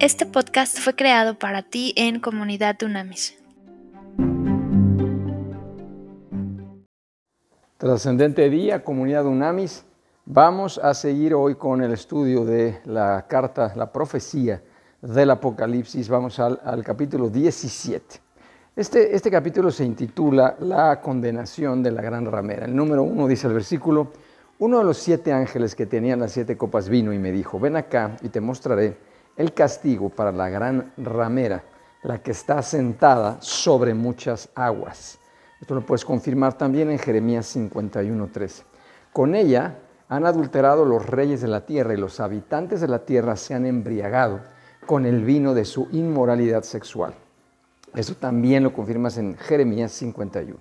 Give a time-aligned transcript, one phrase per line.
[0.00, 3.36] Este podcast fue creado para ti en Comunidad Unamis.
[7.78, 9.84] Trascendente día, Comunidad Unamis.
[10.24, 14.62] Vamos a seguir hoy con el estudio de la carta, la profecía
[15.02, 16.08] del Apocalipsis.
[16.08, 18.20] Vamos al, capítulo 17.
[18.76, 22.66] Este, este capítulo se intitula La condenación de la gran ramera.
[22.66, 24.12] El número uno dice el versículo,
[24.60, 27.74] uno de los siete ángeles que tenían las siete copas vino y me dijo, ven
[27.74, 29.08] acá y te mostraré
[29.38, 31.62] el castigo para la gran ramera,
[32.02, 35.18] la que está sentada sobre muchas aguas.
[35.60, 38.64] Esto lo puedes confirmar también en Jeremías 51.13.
[39.12, 39.78] Con ella
[40.08, 43.64] han adulterado los reyes de la tierra y los habitantes de la tierra se han
[43.64, 44.40] embriagado
[44.86, 47.14] con el vino de su inmoralidad sexual.
[47.94, 50.56] Eso también lo confirmas en Jeremías 51.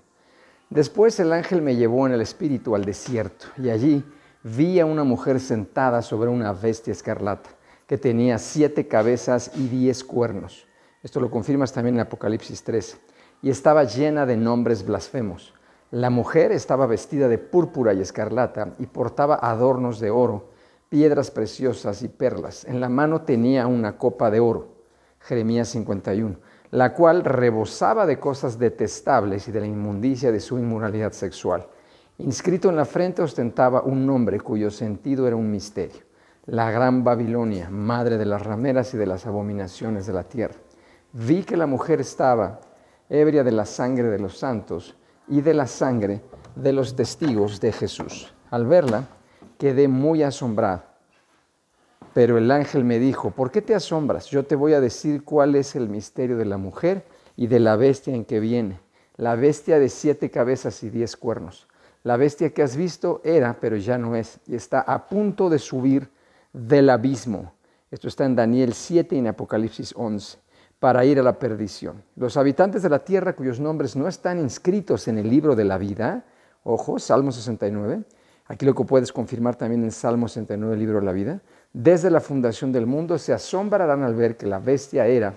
[0.70, 4.06] Después el ángel me llevó en el espíritu al desierto y allí
[4.44, 7.57] vi a una mujer sentada sobre una bestia escarlata
[7.88, 10.68] que tenía siete cabezas y diez cuernos.
[11.02, 12.98] Esto lo confirmas también en Apocalipsis 3.
[13.42, 15.54] Y estaba llena de nombres blasfemos.
[15.90, 20.50] La mujer estaba vestida de púrpura y escarlata y portaba adornos de oro,
[20.90, 22.66] piedras preciosas y perlas.
[22.66, 24.76] En la mano tenía una copa de oro.
[25.22, 26.38] Jeremías 51
[26.72, 31.66] la cual rebosaba de cosas detestables y de la inmundicia de su inmoralidad sexual.
[32.18, 36.07] Inscrito en la frente ostentaba un nombre cuyo sentido era un misterio
[36.48, 40.56] la gran Babilonia, madre de las rameras y de las abominaciones de la tierra.
[41.12, 42.62] Vi que la mujer estaba
[43.10, 44.96] ebria de la sangre de los santos
[45.28, 46.22] y de la sangre
[46.56, 48.34] de los testigos de Jesús.
[48.50, 49.04] Al verla,
[49.58, 50.84] quedé muy asombrado.
[52.14, 54.28] Pero el ángel me dijo, ¿por qué te asombras?
[54.28, 57.04] Yo te voy a decir cuál es el misterio de la mujer
[57.36, 58.80] y de la bestia en que viene,
[59.18, 61.68] la bestia de siete cabezas y diez cuernos.
[62.04, 65.60] La bestia que has visto era, pero ya no es, y está a punto de
[65.60, 66.10] subir
[66.54, 67.54] del abismo.
[67.92, 70.38] Esto está en Daniel 7 y en Apocalipsis 11,
[70.80, 72.04] para ir a la perdición.
[72.16, 75.78] Los habitantes de la tierra cuyos nombres no están inscritos en el libro de la
[75.78, 76.26] vida,
[76.64, 78.04] ojo, Salmo 69,
[78.48, 81.42] aquí lo que puedes confirmar también en Salmo 69, el libro de la vida,
[81.74, 85.36] desde la fundación del mundo se asombrarán al ver que la bestia era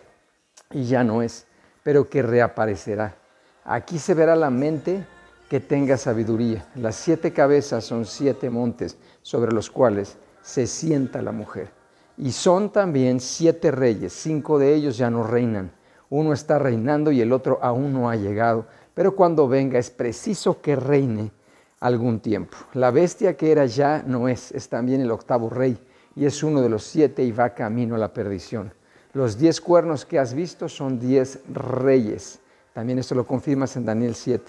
[0.70, 1.46] y ya no es,
[1.82, 3.16] pero que reaparecerá.
[3.64, 5.04] Aquí se verá la mente
[5.48, 6.66] que tenga sabiduría.
[6.76, 11.70] Las siete cabezas son siete montes sobre los cuales se sienta la mujer.
[12.16, 15.72] Y son también siete reyes, cinco de ellos ya no reinan.
[16.10, 20.60] Uno está reinando y el otro aún no ha llegado, pero cuando venga es preciso
[20.60, 21.32] que reine
[21.78, 22.56] algún tiempo.
[22.74, 25.78] La bestia que era ya no es, es también el octavo rey
[26.14, 28.74] y es uno de los siete y va camino a la perdición.
[29.12, 32.40] Los diez cuernos que has visto son diez reyes.
[32.72, 34.44] También esto lo confirmas en Daniel 7.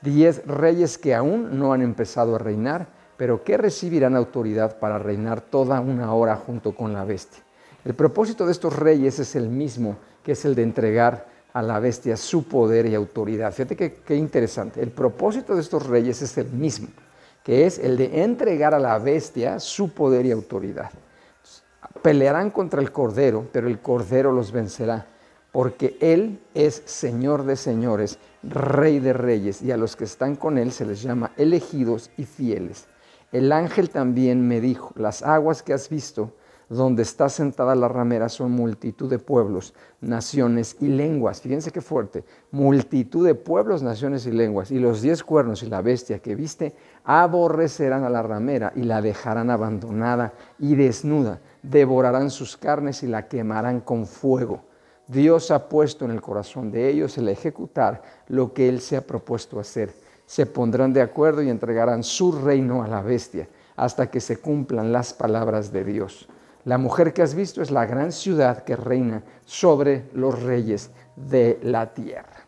[0.00, 2.88] Diez reyes que aún no han empezado a reinar
[3.20, 7.42] pero que recibirán autoridad para reinar toda una hora junto con la bestia.
[7.84, 11.78] El propósito de estos reyes es el mismo, que es el de entregar a la
[11.80, 13.52] bestia su poder y autoridad.
[13.52, 14.80] Fíjate qué, interesante.
[14.80, 16.88] El propósito de estos reyes es el mismo,
[17.44, 20.90] que es el de entregar a la bestia su poder y autoridad.
[22.00, 25.06] Pelearán contra el Cordero, pero el Cordero los vencerá,
[25.52, 30.56] porque Él es Señor de señores, Rey de reyes, y a los que están con
[30.56, 32.86] Él se les llama elegidos y fieles.
[33.32, 36.32] El ángel también me dijo, las aguas que has visto,
[36.68, 41.40] donde está sentada la ramera, son multitud de pueblos, naciones y lenguas.
[41.40, 42.24] Fíjense qué fuerte.
[42.50, 44.70] Multitud de pueblos, naciones y lenguas.
[44.70, 46.74] Y los diez cuernos y la bestia que viste
[47.04, 51.40] aborrecerán a la ramera y la dejarán abandonada y desnuda.
[51.62, 54.62] Devorarán sus carnes y la quemarán con fuego.
[55.08, 59.06] Dios ha puesto en el corazón de ellos el ejecutar lo que Él se ha
[59.06, 59.92] propuesto hacer
[60.30, 64.92] se pondrán de acuerdo y entregarán su reino a la bestia hasta que se cumplan
[64.92, 66.28] las palabras de Dios.
[66.66, 71.58] La mujer que has visto es la gran ciudad que reina sobre los reyes de
[71.64, 72.46] la tierra.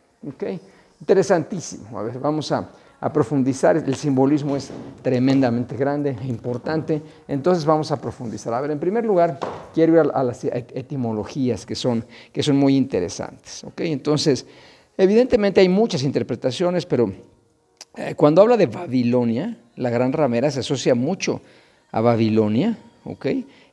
[1.00, 1.98] Interesantísimo.
[1.98, 2.70] A ver, vamos a,
[3.12, 3.76] profundizar.
[3.76, 4.70] El simbolismo es
[5.02, 7.02] tremendamente grande e importante.
[7.26, 8.54] Entonces vamos a profundizar.
[8.54, 9.40] A ver, en primer lugar,
[9.74, 13.66] quiero ir a, las etimologías que son, que son muy interesantes.
[13.78, 14.46] Entonces,
[14.96, 17.10] evidentemente hay muchas interpretaciones, pero
[17.96, 21.42] eh, cuando habla de Babilonia, la gran ramera se asocia mucho
[21.90, 23.26] a Babilonia, ¿ok?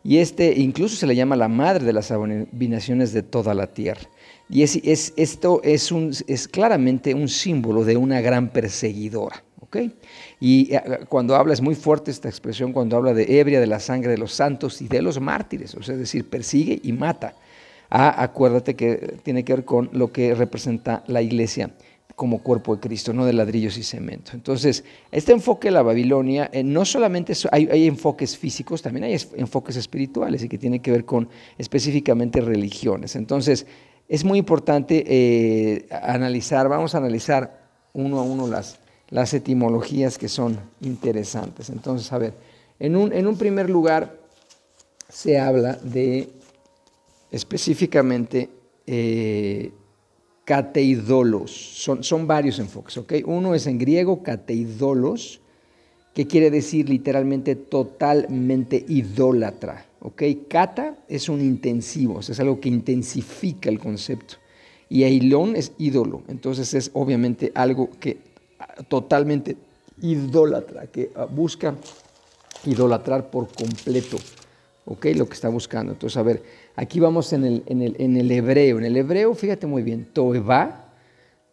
[0.04, 4.02] Y este incluso se le llama la madre de las abominaciones de toda la tierra.
[4.50, 9.44] Y es, esto es, un, es claramente un símbolo de una gran perseguidora.
[9.62, 9.78] ¿ok?
[10.40, 13.80] Y eh, cuando habla, es muy fuerte esta expresión, cuando habla de ebria de la
[13.80, 17.36] sangre de los santos y de los mártires, o sea, es decir, persigue y mata.
[17.92, 21.72] Ah, acuérdate que tiene que ver con lo que representa la iglesia
[22.20, 24.32] como cuerpo de Cristo, no de ladrillos y cemento.
[24.34, 29.78] Entonces, este enfoque de la Babilonia, eh, no solamente hay, enfoques físicos, también hay enfoques
[29.78, 33.16] espirituales y que tienen que ver con específicamente religiones.
[33.16, 33.66] Entonces,
[34.10, 37.62] es muy importante eh, analizar, vamos a analizar
[37.94, 38.80] uno a uno las,
[39.12, 41.70] las etimologías que son interesantes.
[41.70, 42.34] Entonces, a ver,
[42.80, 44.20] en un, en un primer lugar
[45.08, 46.28] se habla de
[47.32, 48.50] específicamente
[48.86, 49.72] eh,
[50.50, 51.52] cateidolos.
[51.52, 53.14] Son, son varios enfoques, ¿ok?
[53.26, 55.42] Uno es en griego cateidolos,
[56.16, 60.24] que quiere decir literalmente totalmente idólatra, ¿ok?
[60.50, 64.38] Kata es un intensivo, es algo que intensifica el concepto.
[64.90, 68.18] Y eilón es ídolo, entonces es obviamente algo que
[68.88, 69.56] totalmente
[70.02, 71.76] idólatra, que busca
[72.66, 74.18] idolatrar por completo,
[74.86, 75.06] ¿ok?
[75.16, 75.92] Lo que está buscando.
[75.92, 76.42] Entonces, a ver,
[76.80, 78.78] Aquí vamos en el, en el, en el hebreo.
[78.78, 80.94] En el hebreo, fíjate muy bien, toeba,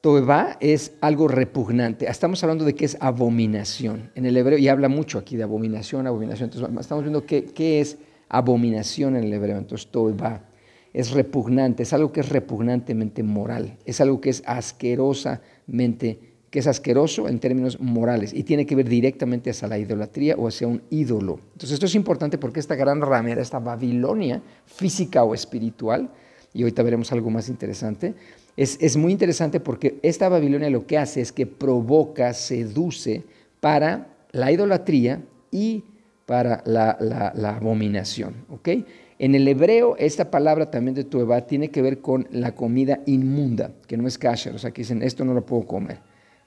[0.00, 2.08] toeba es algo repugnante.
[2.08, 4.12] Estamos hablando de que es abominación.
[4.14, 6.50] En el hebreo, y habla mucho aquí de abominación, abominación.
[6.52, 9.58] Entonces, estamos viendo qué, qué es abominación en el hebreo.
[9.58, 10.44] Entonces, toeba
[10.92, 17.28] es repugnante, es algo que es repugnantemente moral, es algo que es asquerosamente es asqueroso
[17.28, 21.40] en términos morales y tiene que ver directamente hacia la idolatría o hacia un ídolo.
[21.52, 26.10] Entonces esto es importante porque esta gran ramera, esta Babilonia física o espiritual,
[26.52, 28.14] y ahorita veremos algo más interesante,
[28.56, 33.24] es, es muy interesante porque esta Babilonia lo que hace es que provoca, seduce
[33.60, 35.84] para la idolatría y
[36.26, 38.34] para la, la, abominación.
[38.50, 38.84] ¿okay?
[39.18, 43.72] En el hebreo, esta palabra también de tueba tiene que ver con la comida inmunda,
[43.86, 45.98] que no es kasher, o sea, que dicen, esto no lo puedo comer.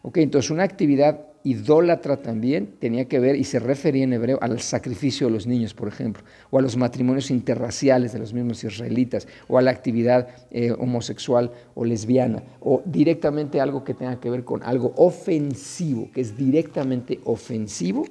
[0.01, 4.59] Okay, entonces una actividad idólatra también tenía que ver y se refería en hebreo al
[4.59, 9.27] sacrificio de los niños, por ejemplo, o a los matrimonios interraciales de los mismos israelitas,
[9.47, 14.43] o a la actividad eh, homosexual o lesbiana, o directamente algo que tenga que ver
[14.43, 18.05] con algo ofensivo, que es directamente ofensivo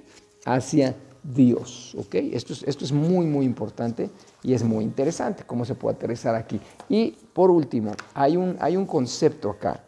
[0.45, 1.95] hacia Dios.
[1.99, 2.31] ¿okay?
[2.35, 4.11] Esto, es, esto es muy, muy importante
[4.43, 6.61] y es muy interesante cómo se puede aterrizar aquí.
[6.89, 9.85] Y por último, hay un, hay un concepto acá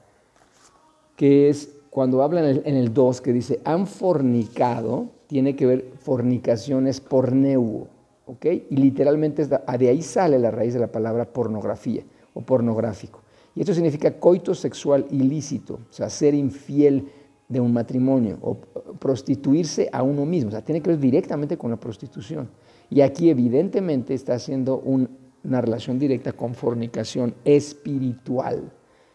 [1.17, 7.00] que es cuando habla en el 2 que dice han fornicado, tiene que ver fornicaciones
[7.00, 7.88] porneuo,
[8.26, 8.46] ¿ok?
[8.70, 12.02] Y literalmente de ahí sale la raíz de la palabra pornografía
[12.32, 13.20] o pornográfico.
[13.54, 17.08] Y esto significa coito sexual ilícito, o sea, ser infiel
[17.48, 18.56] de un matrimonio o
[18.98, 22.48] prostituirse a uno mismo, o sea, tiene que ver directamente con la prostitución.
[22.88, 28.72] Y aquí evidentemente está haciendo una relación directa con fornicación espiritual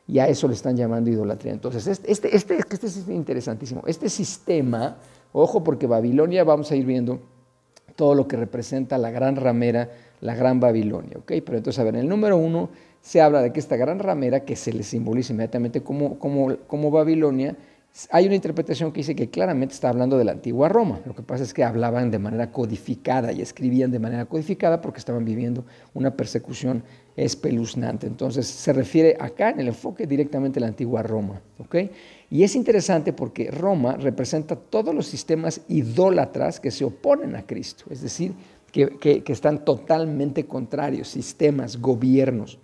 [0.08, 1.54] y a eso le están llamando idolatría.
[1.54, 3.84] Entonces, este, este, este, este es interesantísimo.
[3.88, 4.98] Este sistema,
[5.34, 7.20] ojo porque Babilonia, vamos a ir viendo
[7.96, 9.90] todo lo que representa la gran ramera,
[10.22, 11.18] la gran Babilonia.
[11.18, 11.32] ¿ok?
[11.46, 12.70] Pero entonces, a ver, en el número uno
[13.02, 16.92] se habla de que esta gran ramera, que se le simboliza inmediatamente como, como, como
[16.92, 17.56] Babilonia,
[18.12, 21.00] hay una interpretación que dice que claramente está hablando de la antigua Roma.
[21.06, 25.00] Lo que pasa es que hablaban de manera codificada y escribían de manera codificada porque
[25.00, 25.64] estaban viviendo
[25.94, 26.84] una persecución
[27.16, 28.06] espeluznante.
[28.06, 31.42] Entonces se refiere acá en el enfoque directamente a la antigua Roma.
[32.30, 37.86] Y es interesante porque Roma representa todos los sistemas idólatras que se oponen a Cristo,
[37.90, 38.34] es decir,
[38.74, 42.60] que, están totalmente contrarios, sistemas, gobiernos.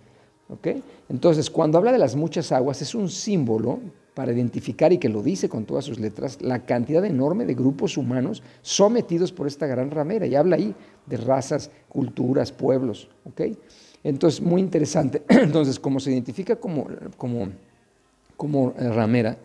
[1.08, 3.80] Entonces, cuando habla de las muchas aguas, es un símbolo
[4.14, 7.96] para identificar y que lo dice con todas sus letras, la cantidad enorme de grupos
[7.96, 10.26] humanos sometidos por esta gran ramera.
[10.26, 10.74] Y habla ahí
[11.06, 13.08] de razas, culturas, pueblos.
[13.24, 13.56] ¿okay?
[14.04, 15.22] Entonces, muy interesante.
[15.28, 17.48] Entonces, como se identifica como, como,
[18.36, 19.38] como ramera,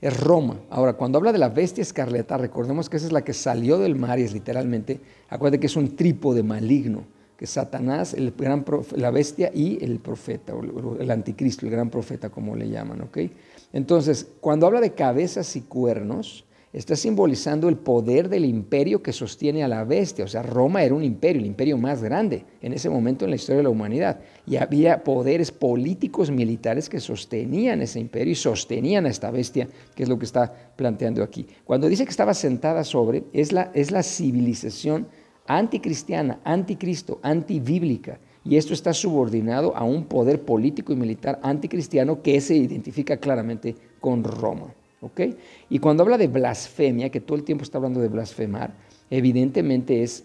[0.00, 0.60] es Roma.
[0.70, 3.94] Ahora, cuando habla de la bestia escarlata, recordemos que esa es la que salió del
[3.94, 7.04] mar y es literalmente, acuérdate que es un trípode maligno,
[7.38, 8.64] que Satanás, el gran
[8.96, 13.00] la bestia y el profeta, o el anticristo, el gran profeta, como le llaman.
[13.00, 13.32] ¿okay?
[13.74, 19.64] Entonces, cuando habla de cabezas y cuernos, está simbolizando el poder del imperio que sostiene
[19.64, 20.24] a la bestia.
[20.24, 23.36] O sea, Roma era un imperio, el imperio más grande en ese momento en la
[23.36, 24.20] historia de la humanidad.
[24.46, 29.66] Y había poderes políticos, militares que sostenían ese imperio y sostenían a esta bestia,
[29.96, 31.44] que es lo que está planteando aquí.
[31.64, 35.08] Cuando dice que estaba sentada sobre, es la, es la civilización
[35.48, 42.40] anticristiana, anticristo, antibíblica y esto está subordinado a un poder político y militar anticristiano que
[42.40, 44.74] se identifica claramente con Roma.
[45.68, 48.74] Y cuando habla de blasfemia, que todo el tiempo está hablando de blasfemar,
[49.10, 50.24] evidentemente es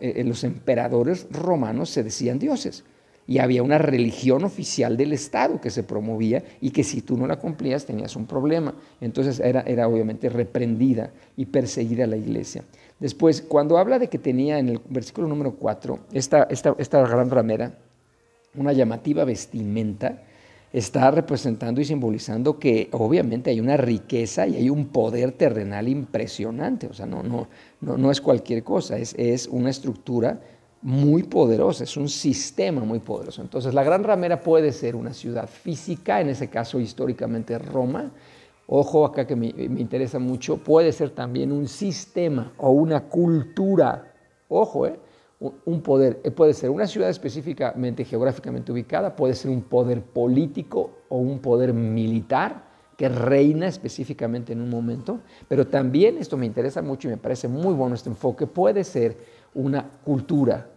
[0.00, 2.84] eh, los emperadores romanos se decían dioses
[3.26, 7.26] y había una religión oficial del Estado que se promovía y que si tú no
[7.26, 8.74] la cumplías tenías un problema.
[9.00, 12.64] Entonces era, era obviamente reprendida y perseguida la iglesia.
[13.00, 17.30] Después, cuando habla de que tenía en el versículo número 4 esta, esta, esta gran
[17.30, 17.74] ramera,
[18.54, 20.22] una llamativa vestimenta,
[20.72, 26.88] está representando y simbolizando que obviamente hay una riqueza y hay un poder terrenal impresionante.
[26.88, 27.48] O sea, no, no,
[27.80, 30.40] no, no es cualquier cosa, es, es una estructura
[30.84, 33.40] muy poderosa, es un sistema muy poderoso.
[33.40, 38.12] Entonces, la Gran Ramera puede ser una ciudad física, en ese caso históricamente Roma.
[38.66, 44.12] Ojo acá que me, interesa mucho, puede ser también un sistema o una cultura.
[44.48, 44.98] Ojo, ¿eh?
[45.40, 50.98] un poder, eh, puede ser una ciudad específicamente geográficamente ubicada, puede ser un poder político
[51.08, 52.62] o un poder militar
[52.98, 57.48] que reina específicamente en un momento, pero también esto me interesa mucho y me parece
[57.48, 59.16] muy bueno este enfoque, puede ser
[59.54, 60.73] una cultura,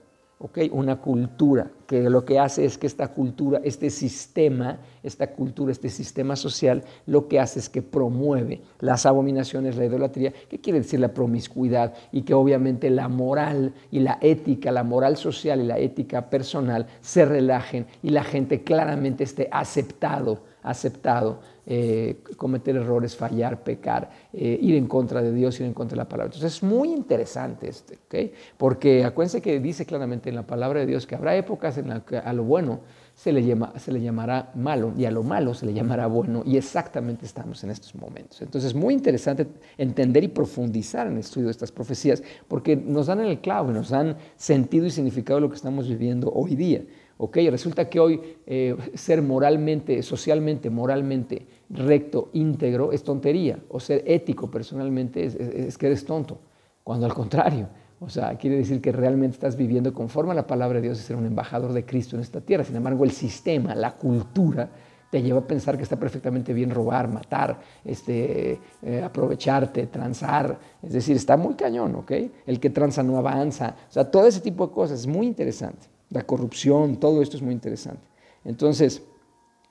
[0.72, 5.90] una cultura que lo que hace es que esta cultura, este sistema, esta cultura, este
[5.90, 11.00] sistema social, lo que hace es que promueve las abominaciones, la idolatría, que quiere decir
[11.00, 15.80] la promiscuidad y que obviamente la moral y la ética, la moral social y la
[15.80, 23.64] ética personal se relajen y la gente claramente esté aceptado, aceptado eh, cometer errores, fallar,
[23.64, 26.34] pecar, eh, ir en contra de Dios, ir en contra de la palabra.
[26.34, 31.06] Entonces es muy interesante este, porque acuérdense que dice claramente en la palabra de Dios
[31.06, 32.80] que habrá épocas en las que a lo bueno
[33.16, 36.56] se le, se le llamará malo y a lo malo se le llamará bueno y
[36.56, 38.42] exactamente estamos en estos momentos.
[38.42, 39.48] Entonces es muy interesante
[39.78, 43.74] entender y profundizar en el estudio de estas profecías porque nos dan el clavo y
[43.74, 46.84] nos dan sentido y significado de lo que estamos viviendo hoy día.
[47.18, 47.38] ¿Ok?
[47.50, 53.60] Resulta que hoy eh, ser moralmente, socialmente, moralmente recto, íntegro, es tontería.
[53.70, 56.40] O ser ético personalmente es, que eres tonto.
[56.84, 57.68] Cuando al contrario,
[58.00, 61.04] o sea, quiere decir que realmente estás viviendo conforme a la palabra de Dios y
[61.04, 62.64] ser un embajador de Cristo en esta tierra.
[62.64, 64.70] Sin embargo, el sistema, la cultura,
[65.10, 70.60] te lleva a pensar que está perfectamente bien robar, matar, este, eh, aprovecharte, transar.
[70.84, 72.12] Es decir, está muy cañón, ¿ok?
[72.46, 73.76] El que tranza no avanza.
[73.90, 77.44] O sea, todo ese tipo de cosas es muy interesante la corrupción, todo esto es
[77.44, 78.08] muy interesante.
[78.46, 79.02] Entonces,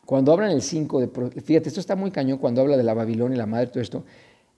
[0.04, 3.36] cuando hablan el 5 de, fíjate, esto está muy cañón cuando habla de la Babilonia
[3.36, 4.04] la madre, todo esto,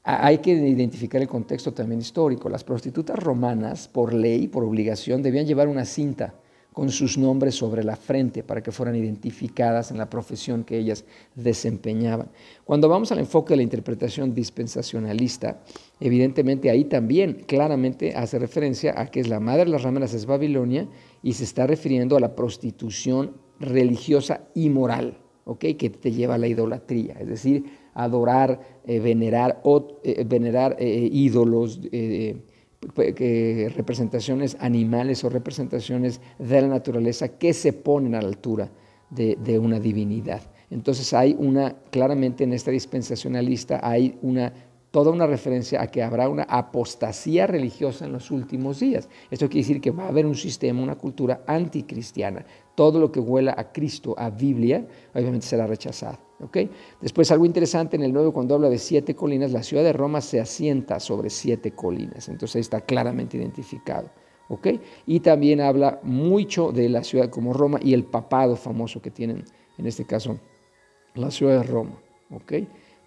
[0.02, 2.49] hay que identificar el contexto también histórico.
[2.49, 6.35] Las prostitutas romanas, por ley, por obligación, debían llevar una cinta
[6.72, 11.04] con sus nombres sobre la frente para que fueran identificadas en la profesión que ellas
[11.34, 12.28] desempeñaban.
[12.64, 15.60] Cuando vamos al enfoque de la interpretación dispensacionalista,
[15.98, 20.26] evidentemente ahí también claramente hace referencia a que es la madre de las rameras es
[20.26, 20.87] Babilonia
[21.22, 25.18] y se está refiriendo a la prostitución religiosa y moral,
[25.58, 29.60] que te lleva a la idolatría, es decir, adorar, eh, venerar,
[30.04, 31.80] eh, venerar eh, ídolos
[32.80, 38.70] representaciones animales o representaciones de la naturaleza que se ponen a la altura
[39.11, 40.42] de, una divinidad.
[40.70, 44.52] Entonces hay una, claramente en esta dispensacionalista hay una
[44.90, 49.08] toda una referencia a que habrá una apostasía religiosa en los últimos días.
[49.30, 52.47] Esto quiere decir que va a haber un sistema, una cultura anticristiana.
[52.75, 56.27] Todo lo que huela a Cristo, a Biblia, obviamente será rechazado.
[57.00, 60.21] Después algo interesante en el 9 cuando habla de siete colinas, la ciudad de Roma
[60.21, 64.11] se asienta sobre siete colinas, entonces ahí está claramente identificado.
[65.07, 69.45] Y también habla mucho de la ciudad como Roma y el papado famoso que tienen,
[69.76, 70.38] en este caso,
[71.14, 71.99] la ciudad de Roma.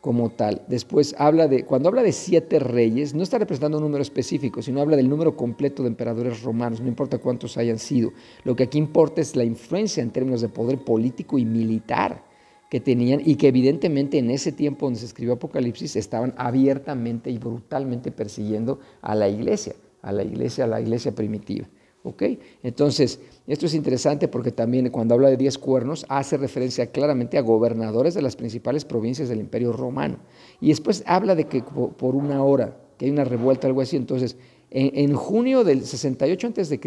[0.02, 0.64] como tal.
[0.68, 4.82] Después habla de, cuando habla de siete reyes, no está representando un número específico, sino
[4.82, 8.12] habla del número completo de emperadores romanos, no importa cuántos hayan sido.
[8.44, 12.31] Lo que aquí importa es la influencia en términos de poder político y militar
[12.72, 17.38] que tenían y que evidentemente en ese tiempo donde se escribió Apocalipsis estaban abiertamente y
[17.38, 21.68] brutalmente persiguiendo a la iglesia, a la iglesia, a la iglesia primitiva.
[22.04, 22.24] ¿Ok?
[22.64, 27.42] Entonces, esto es interesante porque también cuando habla de diez cuernos hace referencia claramente a
[27.42, 30.20] gobernadores de las principales provincias del imperio romano.
[30.62, 33.98] Y después habla de que por una hora, que hay una revuelta, algo así.
[33.98, 34.38] Entonces,
[34.74, 36.80] en, junio del 68 a.C.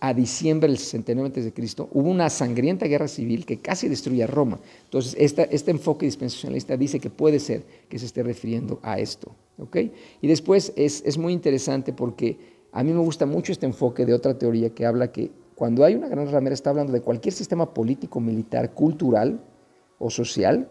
[0.00, 1.88] a diciembre del 69 a.C.
[1.92, 4.60] hubo una sangrienta guerra civil que casi destruye a Roma.
[4.84, 9.34] Entonces, este enfoque dispensacionalista dice que puede ser que se esté refiriendo a esto.
[10.20, 12.36] Y después es, es muy interesante porque
[12.72, 15.94] a mí me gusta mucho este enfoque de otra teoría que habla que cuando hay
[15.94, 19.40] una gran ramera está hablando de cualquier sistema político, militar, cultural
[19.98, 20.68] o social,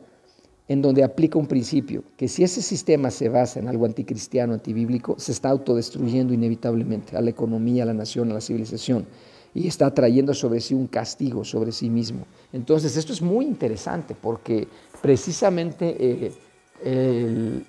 [0.71, 5.15] en donde aplica un principio, que si ese sistema se basa en algo anticristiano, antibíblico,
[5.19, 9.05] se está autodestruyendo inevitablemente a la economía, a la nación, a la civilización,
[9.53, 12.25] y está trayendo sobre sí un castigo sobre sí mismo.
[12.53, 14.65] Entonces, esto es muy interesante porque
[15.01, 17.63] precisamente eh,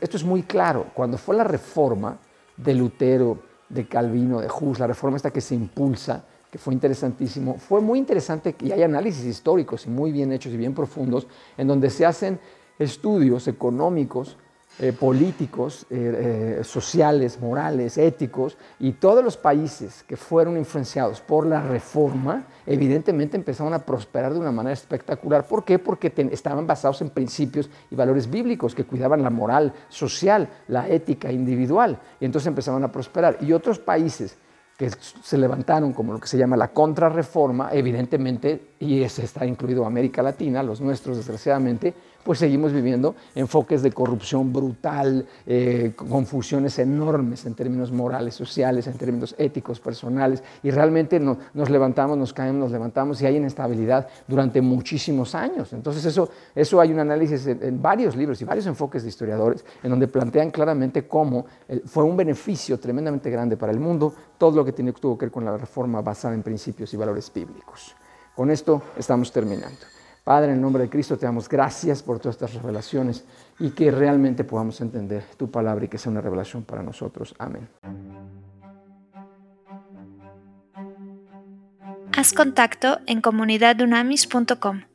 [0.00, 0.86] esto es muy claro.
[0.94, 2.18] Cuando fue la reforma
[2.56, 3.38] de Lutero,
[3.68, 7.58] de Calvino, de Hus, la reforma esta que se impulsa, que fue interesantísimo.
[7.58, 11.26] Fue muy interesante y hay análisis históricos y muy bien hechos y bien profundos
[11.56, 12.38] en donde se hacen
[12.78, 14.36] estudios económicos
[14.80, 21.60] eh, políticos, eh, sociales, morales, éticos, y todos los países que fueron influenciados por la
[21.60, 25.48] reforma, evidentemente empezaron a prosperar de una manera espectacular.
[25.48, 25.80] ¿Por qué?
[25.80, 31.32] Porque estaban basados en principios y valores bíblicos que cuidaban la moral social, la ética
[31.32, 33.38] individual, y entonces empezaban a prosperar.
[33.40, 34.36] Y otros países
[34.78, 39.84] que se levantaron como lo que se llama la contrarreforma, evidentemente, y ese está incluido
[39.84, 41.94] América Latina, los nuestros desgraciadamente,
[42.28, 48.98] pues seguimos viviendo enfoques de corrupción brutal, eh, confusiones enormes en términos morales, sociales, en
[48.98, 54.60] términos éticos, personales, y realmente nos levantamos, nos caemos, nos levantamos y hay inestabilidad durante
[54.60, 55.72] muchísimos años.
[55.72, 59.88] Entonces eso, eso hay un análisis en, varios libros y varios enfoques de historiadores en
[59.88, 64.66] donde plantean claramente cómo eh, fue un beneficio tremendamente grande para el mundo todo lo
[64.66, 67.96] que tuvo que ver con la reforma basada en principios y valores bíblicos.
[68.36, 69.97] Con esto estamos terminando.
[70.28, 73.24] Padre, en el nombre de Cristo te damos gracias por todas estas revelaciones
[73.58, 77.34] y que realmente podamos entender tu palabra y que sea una revelación para nosotros.
[77.38, 77.66] Amén.
[82.14, 84.87] Haz contacto en comunidadunamis.com.